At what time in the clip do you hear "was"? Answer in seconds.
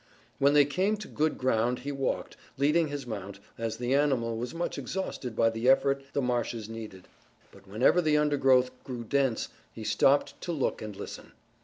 4.35-4.51